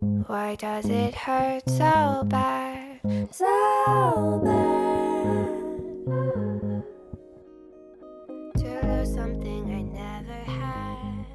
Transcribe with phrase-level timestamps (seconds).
[0.00, 3.00] Why does it hurt so bad?
[3.32, 5.48] So bad.
[8.58, 11.26] To lose something I never had.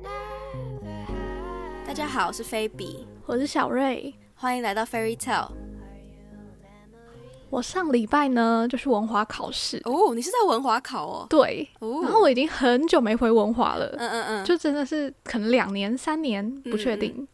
[0.00, 1.86] Never had.
[1.86, 4.14] 大家好，我是菲比，我是小瑞。
[4.34, 5.50] 欢迎来到 Fairy Tale。
[7.50, 11.26] 我上礼拜呢，就是文华考试，哦，你是在文华考哦？
[11.28, 17.14] 对，哦，然后我已经很久没回文华了，嗯嗯嗯，就真的是可能两年、三年，不确定。
[17.16, 17.28] 嗯，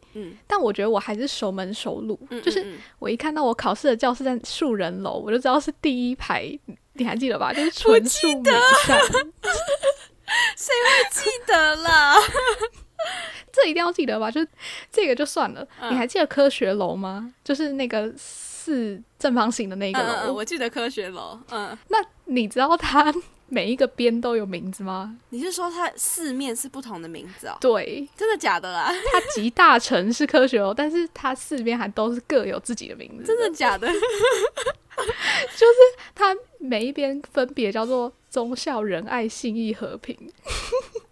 [0.47, 2.65] 但我觉得我还是熟门熟路，嗯就是
[2.99, 6.47] 我一看到我考试的教室在树人楼，我就知道是第一排，
[6.93, 7.51] 你还记得吧？
[7.53, 8.51] 就是纯树美
[8.85, 8.99] 善，
[10.57, 12.15] 谁会记得啦？
[13.51, 14.29] 这一定要记得吧？
[14.31, 14.47] 就是
[14.91, 17.33] 这个就算了，嗯你还记得科学楼吗？
[17.43, 20.33] 就是那个四正方形的那个楼。
[20.33, 21.37] 我记得科学楼。
[21.49, 23.13] 嗯，那你知道它
[23.53, 25.17] 每一个边都有名字吗？
[25.29, 27.57] 你是说它四面是不同的名字哦？
[27.59, 28.89] 对，真的假的啦？
[29.11, 33.25] 它集大成是科学哦，但是它四边还都是各有自己的名字。
[33.25, 33.87] 真的假的？
[33.91, 35.75] 就是
[36.15, 40.17] 它每一边分别叫做忠孝仁爱信义和平。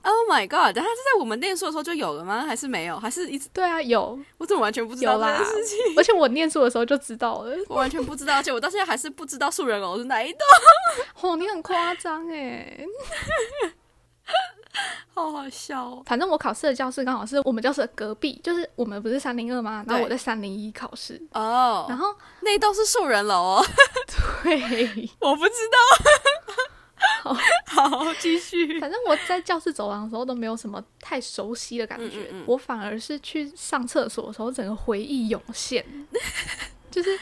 [0.02, 0.74] Oh my god！
[0.76, 2.46] 它是在我们念书的时候就有了吗？
[2.48, 2.98] 还是没有？
[3.00, 3.50] 还是一直？
[3.54, 5.78] 对啊，有，我怎么完全不知道这有啦件事情？
[5.98, 7.54] 而且我念书的时候就知道了。
[7.68, 10.40] 我完全不知道，而且我到现在还是不知道树人楼是哪一栋，
[11.30, 12.80] 哦，你很夸张哎！
[15.14, 16.04] 好好笑哦。
[16.06, 19.84] 反正我考试的教室刚好是我们教室的隔壁，就是我们不是三零二吗？
[19.86, 23.66] 然后我在三零一考试，哦，然后那一栋是树人楼哦，
[24.44, 25.78] 对，我不知道。
[27.22, 27.34] 好
[27.66, 28.80] 好，继续。
[28.80, 35.86] 反正我在教室走廊的时候都没有什么太熟悉的感觉，嗯嗯嗯我反而是去上厕所的时候，整个回忆涌现，
[36.90, 37.18] 就是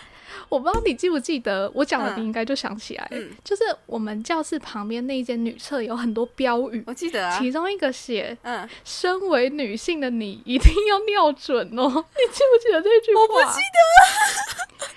[0.49, 6.83] 我不知道你记不记得我讲的，嗯你应该就想起来，嗯就是我们教室旁边那一间女厕有很多标语。
[6.87, 11.83] 我记得啊，其中一个写嗯，“身为女性的你一定要尿准哦”，
[12.15, 13.21] 你记不记得这句话？
[13.21, 14.87] 我不记得。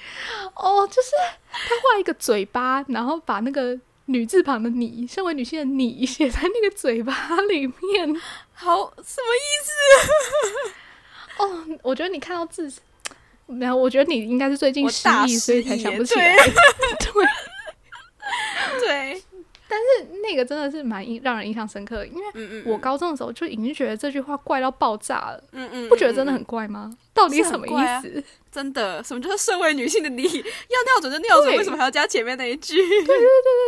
[0.54, 1.10] 哦，就是
[1.50, 3.78] 他画一个嘴巴，然后把那个
[4.12, 8.20] 女字旁的“你”，身为女性的你 写在那个嘴巴里面。
[8.52, 9.70] 好，什么意思
[11.42, 12.70] 哦，我觉得你看到字，
[13.46, 16.36] 没有，我觉得你应该是最近失忆，所以才想不起来。
[16.36, 16.50] 对
[18.80, 19.22] 对，
[19.78, 20.04] 思？
[20.04, 26.90] 对，那个真的是蛮印让人印象深刻的，因为我高中的时候就已经觉得这句话怪到爆炸了，嗯嗯，不觉得真的嗯很怪吗？
[27.12, 27.70] 到底什么意
[28.02, 28.22] 思？
[28.50, 29.02] 真的？
[29.04, 31.56] 什么叫身为女性的你要尿准就尿准？
[31.56, 32.76] 为什么还要加前面那一句？
[33.04, 33.16] 对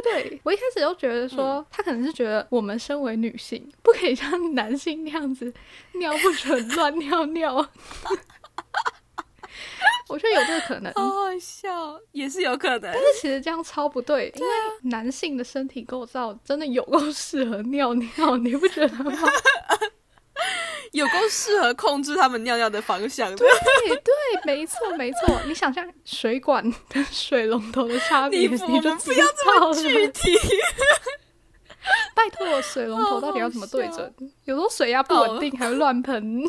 [0.03, 5.53] 对，我一开始就觉得说，嗯他可能是觉得我们身为女性，不可以像男性那样子
[5.95, 7.69] 尿不准乱尿尿。
[10.13, 12.81] 我觉得有这个可能， 好好笑，也是有可能。
[12.83, 14.49] 但是其实这样超不对，因为
[14.91, 19.13] 男性的身体构造真的有够适合尿尿， 你不觉得吗？
[20.93, 23.37] 有够适合控制他们尿尿的方向的。
[23.37, 23.49] 对
[23.89, 24.13] 对，
[24.45, 25.41] 没错没错。
[25.47, 29.61] 你想象水管跟水龙头的差别，你就不要这。
[29.61, 30.37] 么具体。
[32.15, 34.15] 拜托，水龙头到底要怎么对准？
[34.45, 36.43] 有时候水压不稳定，还会乱喷。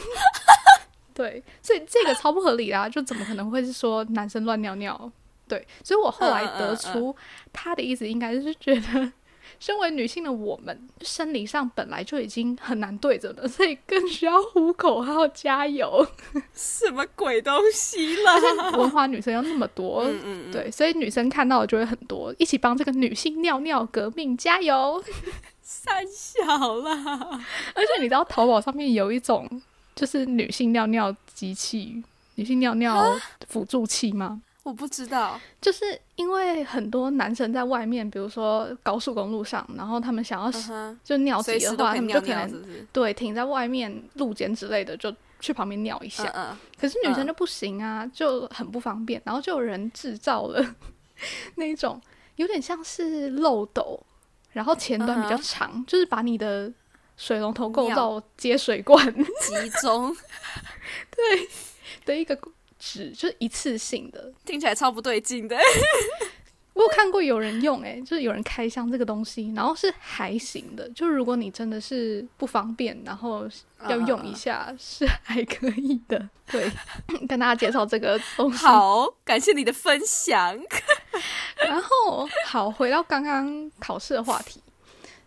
[1.14, 5.12] 对，所以这个超不合理啦，就怎么可能会是说男生乱尿尿？
[5.48, 7.16] 对，所以我后来得出
[7.52, 9.12] 他的意思应该是觉得，
[9.60, 16.08] 身为女性的我们，生理上本来就已经很难对着了，所以更需要呼口号加油。
[16.56, 18.72] 什么鬼东西啦？
[18.78, 25.04] 文化女生要那么多，嗯嗯嗯，对，所以女生看到的就会很多，一起帮这个女性尿尿革命加油。
[25.62, 27.42] 三小啦。
[27.76, 29.48] 而且你知道淘宝上面有一种
[29.96, 32.04] 就是女性尿尿机器、
[32.36, 33.04] 女性尿尿
[33.48, 34.42] 辅助器吗？
[34.64, 35.40] 我不知道。
[35.60, 40.50] 就是因为很多男生在外面，比如说高速公路上，然后他们想要
[41.04, 42.88] 就尿急的话，可尿尿，他们就可能？
[42.94, 46.58] 对停在外面路肩之类的，就去旁边尿一下。
[46.80, 49.22] 可是女生嗯就不行啊，就很不方便。
[49.26, 50.66] 然后就有人制造了
[51.56, 52.02] 那一种
[52.38, 54.00] 有点像是漏斗，
[54.54, 56.72] 然后前端比较长就是把你的
[57.18, 60.16] 水龙头构尿造接水管集中
[61.16, 61.50] 对
[62.06, 62.38] 的一个
[62.80, 64.32] 纸，就是一次性的。
[64.46, 65.58] 听起来超不对劲的。
[66.74, 70.90] 我有看过有人用、欸，就是有人开箱这个东西，然后是还行的。
[70.90, 73.48] 就如果你真的是不方便，然后
[73.88, 76.28] 要用一下，是还可以的。
[76.52, 76.68] 对，
[77.30, 78.66] 跟大家介绍这个东西。
[78.66, 80.60] 好，感谢你的分享。
[81.58, 84.60] 然后好，回到刚刚考试的话题，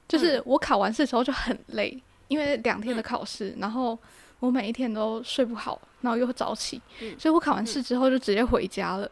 [0.09, 3.99] 就是我考完试的时候就很累，因为两天的考试，然后
[4.41, 9.11] 我每一天都睡不好，然后又早起，嗯所以我考完试之后就直接回家了。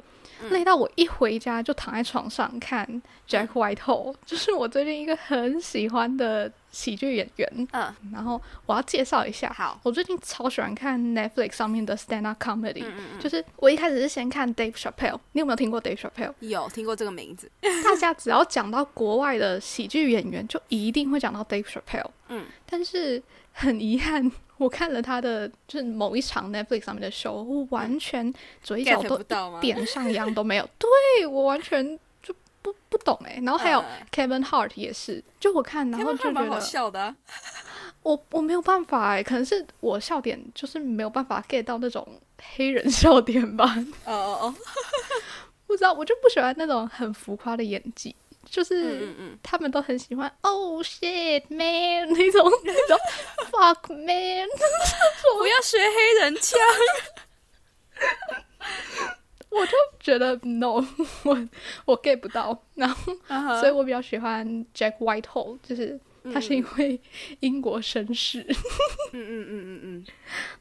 [0.50, 2.86] 累到我一回家就躺在床上看
[3.28, 7.68] Jack Whitehall，就是我最近一个很喜欢的喜剧演员。
[7.72, 16.34] 嗯，然后我要介绍一下，好，我最近超喜欢看 Netflix 上面的 stand up comedy，、嗯嗯就是我一开始是先看 Dave Chappelle，你有没有听过 Dave Chappelle？
[16.40, 17.50] 嗯，有听过这个名字，
[17.84, 22.10] 大家只要讲到国外的喜剧演员，就一定会讲到 Dave Chappelle。
[22.28, 29.18] 嗯，但是很遗憾，我看了他的就是某一场 Netflix 上面的 show，我完全嘴角都
[29.60, 30.68] 点上扬都没有。
[30.78, 37.14] 对我完全就不不懂哎、然后还有嗯 Kevin Hart 也是，就我看然后就觉得笑的啊、
[38.02, 42.06] 我我没有办法哎、可能是我笑点就是没有办法 get 到那种
[42.56, 43.74] 黑人 笑点吧。
[44.04, 44.54] 哦哦哦，
[45.66, 48.14] 不知道，我就不喜欢那种很浮夸的演技，
[48.50, 49.08] 就是。
[49.42, 52.98] 他们都很喜欢 “Oh shit man” 那种那种
[53.50, 54.48] “fuck man”，
[55.38, 56.58] 不要学黑人腔。
[59.50, 60.84] 我就觉得 no，
[61.24, 61.48] 我
[61.84, 62.60] 我 get 不到。
[62.74, 65.98] 然后，嗯所以我比较喜欢 Jack Whitehall，就是
[66.32, 67.00] 他是因为
[67.40, 68.40] 英国绅士。
[69.12, 70.04] 嗯嗯嗯嗯嗯，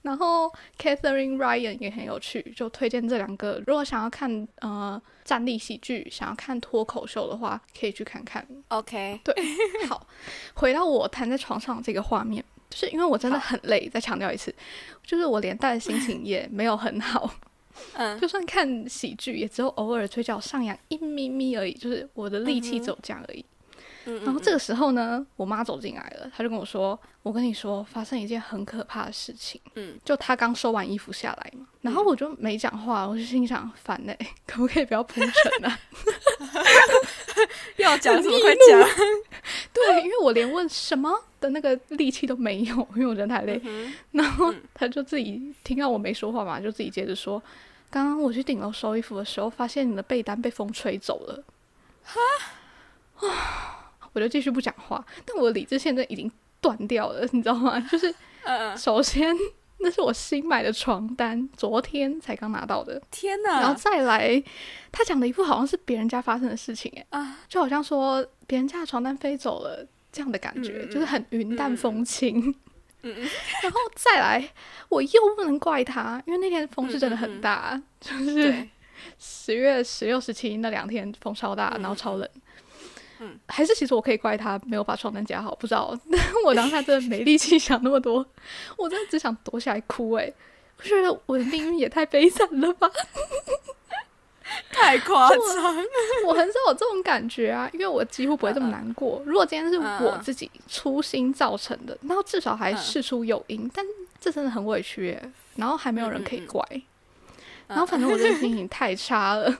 [0.01, 3.61] 然后 Catherine Ryan 也很有趣，就推荐这两个。
[3.65, 8.45] 如果想要看呃站立喜剧，想要看脱口秀的话，可以去看看。
[8.67, 9.33] OK，对，
[9.87, 10.05] 好，
[10.53, 13.89] 回到我躺在床上这个画面，就是因为我真的很累。
[13.89, 14.53] 再强调一次，
[15.03, 17.33] 就是我连带的心情也没有很好，
[17.95, 23.39] 嗯就算看喜剧，也只有偶尔嘴角上扬一咪咪而已，就是我的力气只有这样而已。
[23.39, 23.45] 嗯，
[24.05, 35.31] 然后这个时候呢，我妈走进来了，她就跟我说：“我跟你说，发生一件很可怕的事情。”嗯，就她刚收完衣服下来嘛，然后我就没讲话，我就心想：烦嘞、可不可以不要铺陈
[35.69, 35.79] 啊？
[37.77, 38.89] 要讲什么快讲。
[39.73, 41.09] 对，因为我连问什么
[41.39, 43.59] 的那个力气都没有，因为我真的太累。
[43.63, 47.41] 嗯然后她就自己听到我没说话嘛，就自己接着说
[47.89, 51.43] ：“刚刚我去顶楼收衣服的时候，发现你的被单被风吹走了。”
[52.05, 52.19] 哈，
[54.13, 56.31] 我就继续不讲话，但我的理智现在已经
[56.61, 57.79] 断掉了，你知道吗？
[57.91, 58.13] 就是
[58.77, 59.35] 首先
[59.79, 63.73] 那是我新买的床单，昨天才刚拿到的，天然后！
[63.73, 64.41] 再来，
[64.91, 72.39] 他讲的一副好像是别人家发生的事情，诶，啊，就好像说别人家的床单飞走了这样的感觉，就是很云淡风轻。
[72.39, 72.55] 嗯
[73.03, 73.15] 嗯
[73.61, 74.49] 然后再来，
[74.87, 78.69] 我又不能怪他，因为那天风是真的很大，就是对，
[79.19, 82.29] 十月十六、十七那两天风超大，嗯然后超冷。
[82.35, 82.41] 嗯，
[83.47, 85.97] 还是其实我可以怪他没有把床单夹好，不知道。
[86.11, 88.25] 但 我当下真的没力气想那么多，
[88.77, 90.33] 我真的只想躲起来哭、欸。
[90.77, 92.89] 我觉得我的命运也太悲惨了吧！
[94.71, 95.83] 太夸张了。
[96.25, 99.21] 我很少有这种感觉啊，因为我几乎不会这么难过。
[99.25, 103.85] 如果今天是我自己粗心造成的，然后至少还事出有因，但
[104.19, 105.31] 这真的很委屈耶。
[105.55, 106.65] 然后还没有人可以怪，
[107.67, 109.55] 然后反正我这个心情太差了，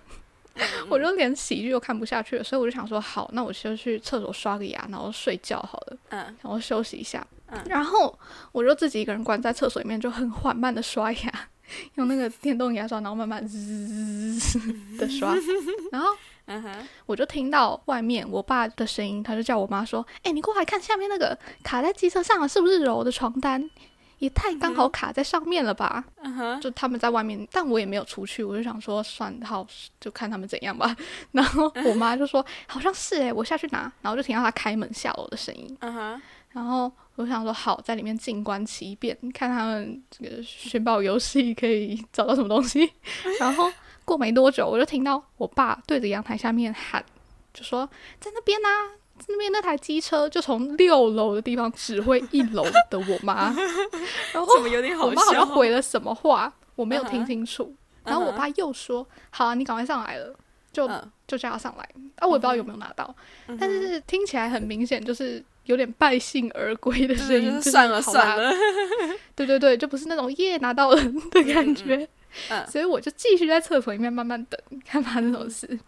[0.90, 7.26] 我就连喜剧都看不下去了，所以我就想说，好，那我就去厕所刷个牙，然后睡觉好了，嗯然后休息一下。
[7.48, 8.18] 嗯然后
[8.52, 11.48] 我就自己一个人关在厕所里面，就很缓慢的刷牙，
[11.96, 13.58] 用那个电动牙刷，然后慢慢滋
[14.98, 15.36] 的刷，
[15.92, 16.08] 然后。
[16.46, 16.70] 嗯哼，
[17.06, 23.70] 我就听到外面我爸的声音，他就叫我妈说：“哎、你过来看下面那个卡在机车上了是不是柔的床单？
[24.24, 29.66] 也太刚好卡在上面了吧？”嗯哼，就他们在外面，但我也没有出去，我就想说算好，
[30.00, 30.96] 就看他们怎样吧。
[31.32, 36.22] 然后我妈就说：“好像是诶、我下去拿。”然后就听到他开门下楼的声音，嗯哼，
[36.52, 42.92] 然后我想说好，在里面静观其变，看他们这个寻宝游戏可以找到什么东西。
[43.40, 43.72] 然后
[44.06, 47.04] 过没多久，我就听到我爸对着阳台下面喊，
[47.54, 47.88] 就说
[48.20, 53.54] 在那边啊，在那边那台机车就从六楼的地方指挥一楼的我妈，
[54.34, 55.40] 然后怎么有点好我妈好笑？
[55.40, 57.74] 像回了什么话，我没有听清楚。
[58.04, 60.36] 然后我爸又说：“好啊，你赶快上来了。”
[60.74, 61.84] 就嗯就叫他上来。
[62.18, 63.16] 啊，我也不知道有没有拿到，
[63.60, 68.52] 但是听起来很明显就是有点败兴而归的声音，算了算了。
[69.36, 70.96] 对对对，就不是那种耶拿到了
[71.32, 72.08] 的感觉。
[72.50, 75.80] 嗯所以我就继续在厕所里面慢慢等，看发生什么事。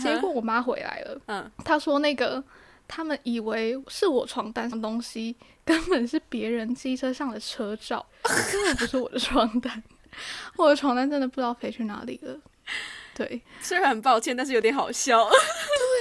[0.00, 2.42] 结果我妈回来了，嗯，她说那个
[2.88, 9.82] 他们以为是我床单上的东西，根本是别人机车上的车照， 根本不是我的床单。
[10.56, 12.36] 我的床单真的不知道飞去哪里了。
[13.14, 15.28] 对，虽然很抱歉，但是有点好笑。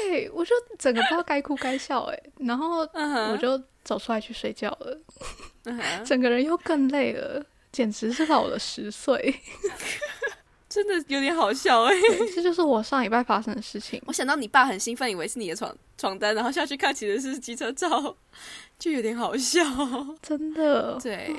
[0.04, 9.36] 对我就整个不知道该哭该笑哎、然后我就走出来去睡觉了，整个人又更累了，简直是老了十岁。
[10.70, 11.94] 真的有点好笑哎。
[12.00, 14.02] 对这就是我上礼拜发生的事情。
[14.06, 18.16] 我想到你爸很兴奋，以为是你的床床单，然后下去看其实是机车照，
[18.78, 19.64] 就有点好笑。
[20.22, 21.36] 真的，对，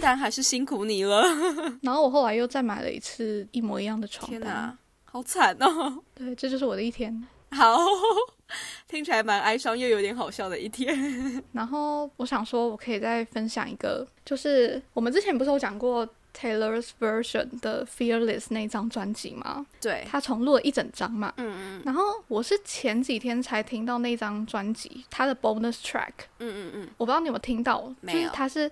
[0.00, 1.22] 但还是辛苦你了。
[1.82, 4.40] 然后我后来又再买了一次一模一样的床单。
[4.40, 6.02] 天哪，好惨哦！
[6.14, 7.22] 对，这就是我的一天。
[7.50, 7.78] 好，
[8.88, 11.40] 听起来蛮哀伤又有点好笑的一天。
[11.52, 19.64] 然后我想说，我可以再分享一个，就是我们之前不是有讲过 Taylor's version 的 Fearless 那张专辑吗？
[19.80, 21.32] 对，他重录了一整张嘛。
[21.36, 28.70] 嗯嗯然后我是前几天才听到那张专辑，他的 bonus track，嗯嗯嗯，我不知道你有没有听到，就是没有它是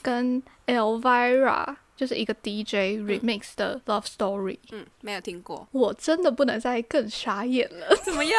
[0.00, 4.58] 跟 Elvira 就是一个 DJ remix 的 Love Story。
[4.72, 8.32] 嗯，没有听过，我真的不能再更傻眼了， 怎么样？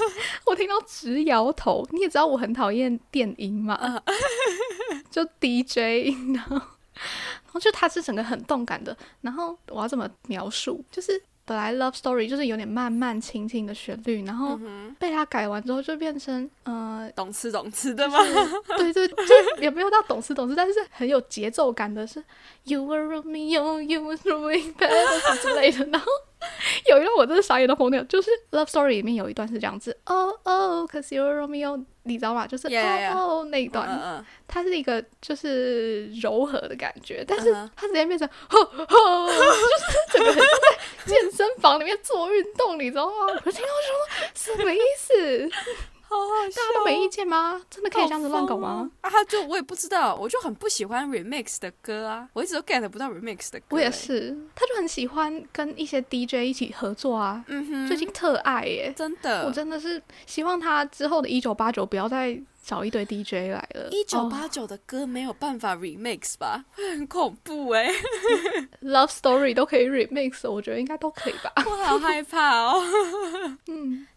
[0.46, 1.86] 我听到直摇头。
[1.90, 3.74] 你也知道我很讨厌电音嘛，
[4.06, 6.60] 嗯就 DJ，然后
[7.50, 8.96] 然后就它是整个很动感的。
[9.20, 10.84] 然后我要怎么描述？
[10.90, 18.18] 就是本来 Love Story 就是有点慢慢轻轻的旋律，然后嗯被它改完之后就变成呃，懂吃懂吃的吗？
[18.76, 22.22] 对对，就也没有到懂吃懂吃，但是很有节奏感的是
[22.64, 24.60] You were Romeo, you were Romeo
[25.40, 25.84] 之类的。
[25.86, 26.06] 然后
[26.88, 32.46] 有一段我真的傻眼到疯掉，就是 Love Story 里面有一段是这样子，Oh oh, cause you're Romeo，你知道吗？
[32.46, 33.18] 就是 Yeah, yeah, yeah.
[33.18, 39.44] Oh oh 那一嗯段，嗯它是一个就是柔和的感觉，但是它直接变成吼吼，就是
[40.12, 43.12] 整个很像在健身房里面做运动，你知道吗？
[43.44, 43.68] 我听到
[44.34, 45.50] 说什么意思？
[46.10, 47.60] 好好笑大家都没意见吗？
[47.70, 48.90] 真的可以这样子乱搞吗？
[49.00, 53.66] 啊，他就我也不知道，我就很不喜欢 remix 的歌啊，我一直都 get 不到 remix 的歌。
[53.70, 58.92] 我也欸，是，他就很喜欢跟一些 DJ 一起合作啊，嗯哼，最近特爱耶。
[58.96, 63.88] 真的，我真的是希望他之后的一九八九不要再找一堆 DJ 来了。
[63.90, 67.88] 一九哦八九的歌没有办法 remix 吧，会很恐怖哎、
[68.82, 71.52] Love Story 都可以 remix，我觉得应该都可以吧。
[71.64, 72.82] 我好害怕哦。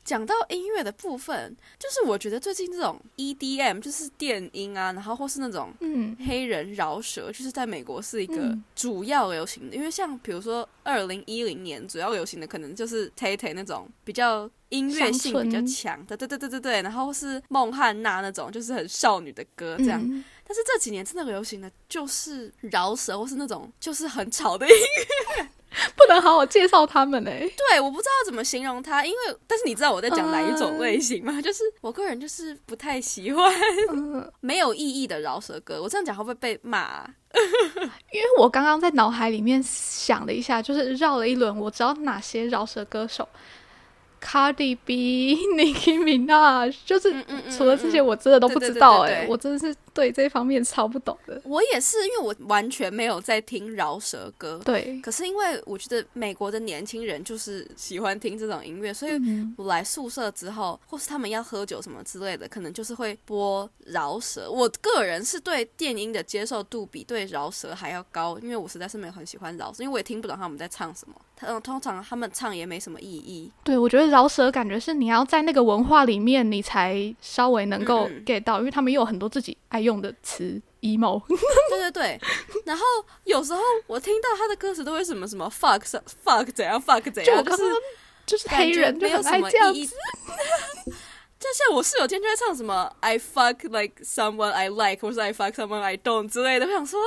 [0.04, 9.76] 嗯，讲到音乐的部分，就是我觉得最近这种 EDM 就是电音啊，然后或是那种嗯黑人饶舌，就是在美国是一个嗯主要流行的。
[9.76, 20.02] 因为像比如说二零一零年主要流行的，可能就是 Tay Tay 那种比较音乐性比较强的，对对对对对，然后是孟汉娜那种就是很少女的歌这样。
[20.04, 24.74] 嗯但是这几年真的流行的就是饶舌，或是那种就是很吵的音
[25.40, 25.50] 乐。
[25.96, 27.40] 不能好好介绍他们哎。
[27.70, 31.40] 对，我不知道怎么形容他，因为但是你知道我在讲哪一种类型吗？
[31.42, 33.52] 就是我个人就是不太喜欢
[33.92, 35.82] 嗯，没有意义的饶舌歌。
[35.82, 37.10] 我这样讲会不会被骂啊、
[38.12, 43.28] 因为我刚刚在脑海里面想了一下，就是绕了一轮，我知道哪些饶舌歌手。
[44.22, 47.14] Cardi B、Nicki Minaj，就是
[47.52, 51.42] 除了这些，我真的都不知道哎、我真的是 对这方面超不懂的。
[51.46, 54.60] 我也是，因为我完全没有在听饶舌歌。
[54.66, 64.50] 对，可是因为我觉得美国的年轻人就是喜欢听这种音乐，所以嗯我来宿舍之后，或是他们要喝酒什么之类的，可能就是会播饶舌。
[64.50, 71.16] 我个人是对电音的接受度比对饶舌还要高，因为我实在是没有很喜欢饶舌，因为我也听不懂他们在唱什么。
[71.36, 73.52] 他嗯通常他们唱也没什么意义。
[73.64, 81.22] 对，我觉得饶舌感觉是你要在那个文化里面，你才稍微能够嗯嗯 get 到，因为他们又有很多自己爱用的词 emo。
[81.70, 82.20] 对对对，
[82.66, 82.84] 然后
[83.26, 85.82] 有时候我听到他的歌词都会什么什么 fuck
[86.26, 87.64] fuck 怎样 fuck 怎样，就是
[88.26, 89.90] 就是黑人没有什么意义。
[91.44, 97.02] 就像我室友天天就在唱什么 I fuck like someone I like，或是 I fuck someone I don't 之类的，我想说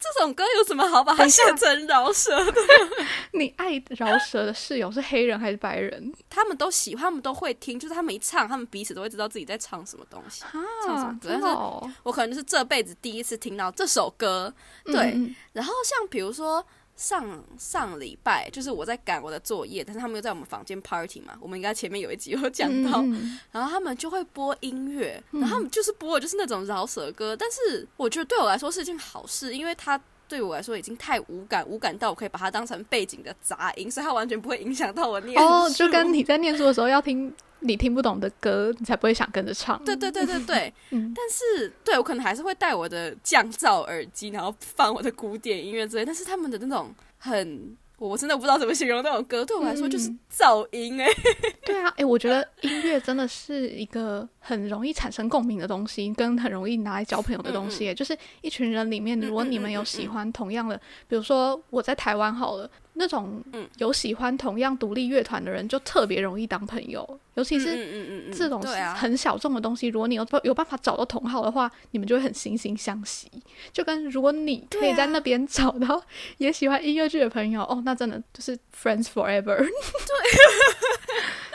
[0.00, 2.52] 这种歌有什么好把它写成饶舌的？
[3.32, 10.42] 你爱饶舌的室友是黑人还是白人他们都喜欢，他们都会听，就是他们一唱，他们彼此都会知道自己在唱什么东西。
[10.84, 11.18] 唱什啊么？
[11.20, 14.52] 歌真的哦，我可能就是这辈子第一次听到这首歌，
[14.84, 15.12] 对。
[15.14, 16.64] 嗯然后像比如说
[17.00, 23.02] 上上礼拜，就是我在赶我的作业，但是他们又在我们房间 party 嘛，我们应该前面有一集有讲到，
[23.50, 35.42] 然后他们就会播音乐，然后他们就是播的就是那种饶舌歌，但是我觉得对我来说是一件好事，因为它对我来说已经太无感，无感到我可以把它当成背景的杂音，所以它完全不会影响到我念书。
[35.42, 39.82] 哦，就跟你在念书的时候要听你听不懂的歌，你才不会想跟着唱。
[39.84, 46.04] 对对对对对， 嗯但是对我可能还是会戴我的降噪耳机，然后放我的古典音乐之类。
[46.04, 51.06] 但是他们的那种很，我真的不知道怎么形容那种歌，对我来说就是嗯噪音哎、
[51.66, 57.94] 对啊，诶，我觉得音乐真的是一个很容易产生共鸣的东西，跟很容易拿来交朋友的东西耶。
[57.94, 60.76] 就是一群人里面，如果你们有喜欢同样的，
[61.06, 68.30] 比如说我在台湾好了，那种嗯有喜欢同样独立乐团的人，就特别容易当朋友，尤其是。
[68.32, 68.62] 这种
[68.94, 73.30] 很小众的东西，如果你有有办法找到同好的话，你们就会很惺惺相惜。
[73.72, 76.02] 就跟如果你可以在那边找到
[76.38, 79.64] 也喜欢音乐剧的朋友，哦，那真的就是 friends forever。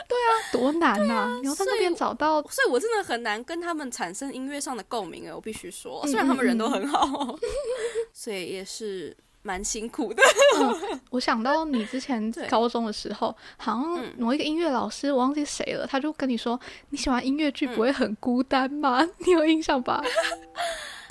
[0.52, 7.36] 多难呐、你要在那边找到，所以我真的很难跟他们产生音乐上的共鸣哎，我必须说，嗯虽然他们人都很好，
[8.12, 10.22] 所以也是蛮辛苦的。
[11.10, 16.58] 我想到你之前 对高中的时候，好像嗯某一个音乐老师，我忘记谁了，他就跟你说，
[16.90, 19.06] 你喜欢音乐剧嗯不会很孤单吗？
[19.18, 20.02] 你有印象吧？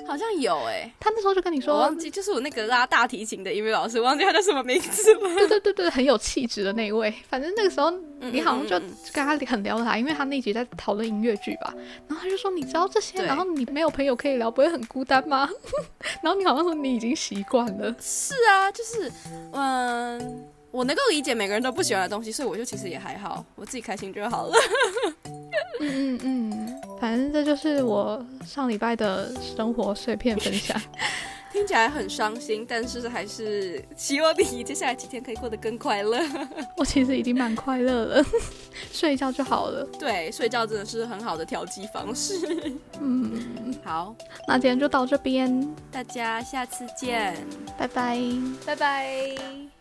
[0.08, 5.20] 好像有哎，他那时候就跟你我说忘，记就是我那个拉大提琴的音乐老师，忘记他叫什么名字了。
[5.36, 7.14] 对对对对，很有气质的那一位。
[7.30, 8.80] 反正那个时候嗯你好像就
[9.14, 11.74] 跟他很聊得来，因为他那集在讨论音乐剧吧。
[12.08, 15.50] 然后他就说，你知道这些，然后你没有朋友可以聊，不会很孤单吗？
[16.22, 17.96] 然后你好像说你已经习惯了。
[18.02, 19.12] 是啊，就是
[19.54, 20.46] 嗯。
[20.72, 24.58] 我能够理解每个人都不喜欢的东西，所以我就其实也还好，我自己开心就好了。
[25.80, 30.80] 嗯 嗯嗯，反正这就是我上礼拜的生活碎片分享。
[31.52, 36.20] 听起来很伤心，但是还是希望你接下来几天可以过得更快乐。
[36.76, 38.26] 我其实已经蛮快乐了，
[38.92, 39.88] 睡一觉就好了。
[39.98, 42.36] 对，睡觉真的是很好的调剂方式。
[43.00, 44.14] 嗯，好，
[44.50, 47.34] 那今天就到这边，大家下次见，
[47.78, 48.20] 拜拜。
[48.66, 49.75] 拜拜。